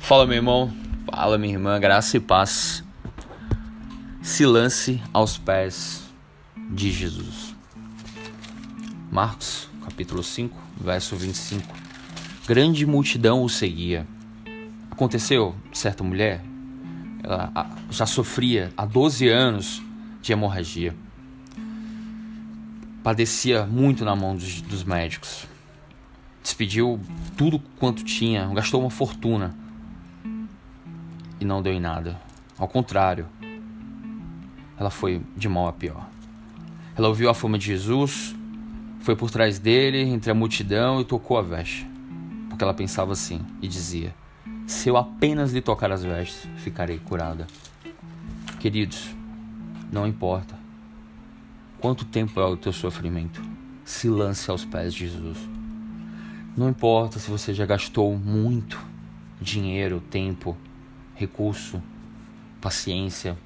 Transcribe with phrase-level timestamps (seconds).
[0.00, 0.72] Fala, meu irmão.
[1.06, 1.78] Fala, minha irmã.
[1.78, 2.82] Graça e paz.
[4.20, 6.02] Se lance aos pés
[6.68, 7.54] de Jesus.
[9.12, 11.76] Marcos, capítulo 5, verso 25.
[12.44, 14.04] Grande multidão o seguia.
[14.90, 16.42] Aconteceu, certa mulher,
[17.22, 17.52] ela
[17.88, 19.80] já sofria há 12 anos
[20.20, 20.96] de hemorragia.
[23.04, 25.46] Padecia muito na mão dos, dos médicos.
[26.42, 26.98] Despediu
[27.36, 29.54] tudo quanto tinha, gastou uma fortuna
[31.40, 32.20] e não deu em nada.
[32.58, 33.26] Ao contrário,
[34.78, 36.08] ela foi de mal a pior.
[36.96, 38.36] Ela ouviu a fama de Jesus,
[39.00, 41.86] foi por trás dele, entre a multidão e tocou a veste.
[42.48, 44.14] Porque ela pensava assim e dizia:
[44.66, 47.46] Se eu apenas lhe tocar as vestes, ficarei curada.
[48.58, 49.14] Queridos,
[49.90, 50.60] não importa
[51.80, 53.42] quanto tempo é o teu sofrimento,
[53.84, 55.38] se lance aos pés de Jesus.
[56.56, 58.78] Não importa se você já gastou muito
[59.40, 60.56] dinheiro, tempo,
[61.20, 61.82] recurso,
[62.62, 63.36] paciência,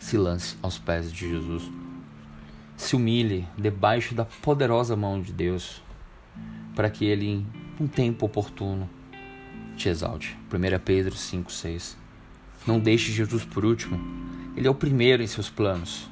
[0.00, 1.70] se lance aos pés de Jesus.
[2.74, 5.82] Se humilhe debaixo da poderosa mão de Deus,
[6.74, 7.46] para que Ele, em
[7.78, 8.88] um tempo oportuno,
[9.76, 10.38] te exalte.
[10.50, 11.96] 1 Pedro 5,6
[12.66, 14.00] Não deixe Jesus por último,
[14.56, 16.08] Ele é o primeiro em seus planos.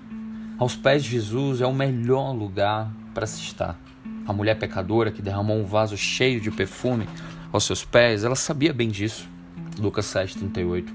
[0.59, 3.81] Aos pés de Jesus é o melhor lugar para se estar.
[4.27, 7.09] A mulher pecadora que derramou um vaso cheio de perfume
[7.51, 9.32] aos seus pés, ela sabia bem disso.
[9.79, 10.89] Lucas 7,38.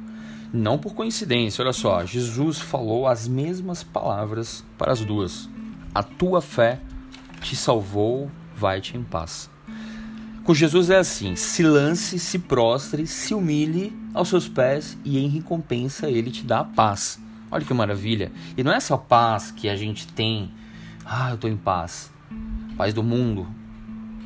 [0.53, 5.49] Não por coincidência, olha só, Jesus falou as mesmas palavras para as duas.
[5.93, 6.79] A tua fé
[7.41, 9.49] te salvou, vai-te em paz.
[10.43, 15.27] Com Jesus é assim: se lance, se prostre, se humilhe aos seus pés e em
[15.27, 17.19] recompensa ele te dá a paz.
[17.51, 18.31] Olha que maravilha.
[18.55, 20.51] E não é essa paz que a gente tem,
[21.05, 22.11] ah, eu estou em paz.
[22.77, 23.47] Paz do mundo.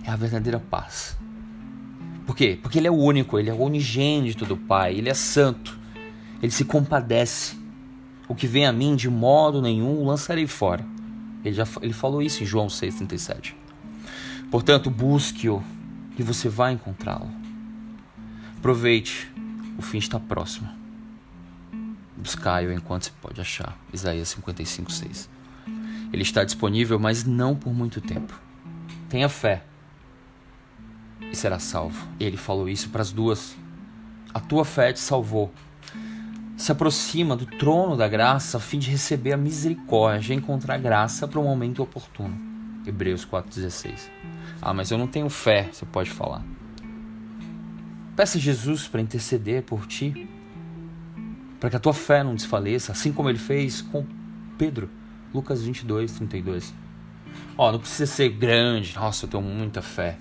[0.03, 1.17] É a verdadeira paz.
[2.25, 2.57] Por quê?
[2.61, 5.79] Porque ele é o único, ele é o unigênito do Pai, ele é santo.
[6.41, 7.59] Ele se compadece.
[8.27, 10.85] O que vem a mim de modo nenhum lançarei fora.
[11.43, 13.55] Ele já ele falou isso em João 6:37.
[14.49, 15.63] Portanto, busque-o
[16.17, 17.29] e você vai encontrá-lo.
[18.57, 19.31] Aproveite,
[19.77, 20.69] o fim está próximo.
[22.15, 23.77] Buscai-o enquanto se pode achar.
[23.91, 25.29] Isaías 55:6.
[26.13, 28.39] Ele está disponível, mas não por muito tempo.
[29.09, 29.63] Tenha fé
[31.31, 32.07] e será salvo.
[32.19, 33.55] Ele falou isso para as duas.
[34.33, 35.51] A tua fé te salvou.
[36.55, 41.27] Se aproxima do trono da graça a fim de receber a misericórdia e encontrar graça
[41.27, 42.37] para o momento oportuno.
[42.85, 44.09] Hebreus 4,16.
[44.61, 46.43] Ah, mas eu não tenho fé, você pode falar.
[48.15, 50.29] Peça a Jesus para interceder por ti,
[51.59, 54.05] para que a tua fé não desfaleça, assim como ele fez com
[54.57, 54.89] Pedro.
[55.33, 56.73] Lucas 22, 32.
[57.57, 60.17] Ó, oh, não precisa ser grande, nossa, eu tenho muita fé.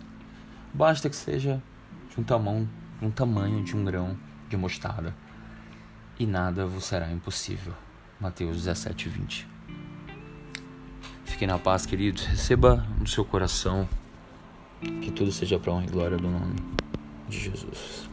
[0.73, 1.63] Basta que seja
[2.09, 2.69] de um tamanho,
[3.01, 4.17] um tamanho de um grão
[4.49, 5.15] de mostarda.
[6.19, 7.73] E nada vos será impossível.
[8.21, 9.49] Mateus 17, 20.
[11.25, 12.25] Fiquem na paz, queridos.
[12.25, 13.89] Receba no seu coração
[15.03, 16.57] que tudo seja para honra e glória do nome
[17.29, 18.10] de Jesus.